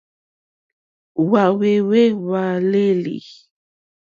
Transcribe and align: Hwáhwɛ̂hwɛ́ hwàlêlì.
Hwáhwɛ̂hwɛ́ 1.23 2.05
hwàlêlì. 2.23 3.17